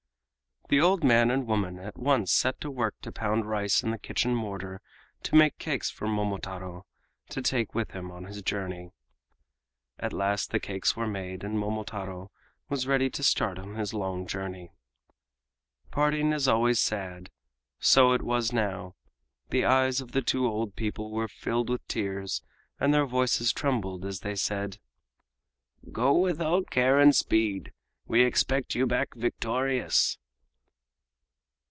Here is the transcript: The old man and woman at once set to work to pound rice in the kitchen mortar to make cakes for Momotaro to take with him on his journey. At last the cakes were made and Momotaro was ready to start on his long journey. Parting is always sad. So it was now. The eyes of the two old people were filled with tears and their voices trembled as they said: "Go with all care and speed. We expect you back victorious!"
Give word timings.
The 0.69 0.79
old 0.79 1.03
man 1.03 1.29
and 1.29 1.45
woman 1.47 1.77
at 1.79 1.97
once 1.97 2.31
set 2.31 2.61
to 2.61 2.71
work 2.71 2.95
to 3.01 3.11
pound 3.11 3.45
rice 3.49 3.83
in 3.83 3.91
the 3.91 3.97
kitchen 3.99 4.33
mortar 4.33 4.79
to 5.23 5.35
make 5.35 5.57
cakes 5.57 5.91
for 5.91 6.07
Momotaro 6.07 6.85
to 7.27 7.41
take 7.41 7.75
with 7.75 7.91
him 7.91 8.09
on 8.09 8.23
his 8.23 8.41
journey. 8.41 8.93
At 9.99 10.13
last 10.13 10.51
the 10.51 10.61
cakes 10.61 10.95
were 10.95 11.07
made 11.07 11.43
and 11.43 11.59
Momotaro 11.59 12.31
was 12.69 12.87
ready 12.87 13.09
to 13.09 13.21
start 13.21 13.59
on 13.59 13.75
his 13.75 13.93
long 13.93 14.25
journey. 14.25 14.71
Parting 15.91 16.31
is 16.31 16.47
always 16.47 16.79
sad. 16.79 17.29
So 17.81 18.13
it 18.13 18.21
was 18.21 18.53
now. 18.53 18.95
The 19.49 19.65
eyes 19.65 19.99
of 19.99 20.13
the 20.13 20.21
two 20.21 20.47
old 20.47 20.77
people 20.77 21.11
were 21.11 21.27
filled 21.27 21.69
with 21.69 21.85
tears 21.89 22.43
and 22.79 22.93
their 22.93 23.05
voices 23.05 23.51
trembled 23.51 24.05
as 24.05 24.21
they 24.21 24.35
said: 24.37 24.77
"Go 25.91 26.17
with 26.17 26.39
all 26.41 26.63
care 26.63 26.97
and 26.97 27.13
speed. 27.13 27.73
We 28.07 28.23
expect 28.23 28.73
you 28.73 28.87
back 28.87 29.13
victorious!" 29.15 30.17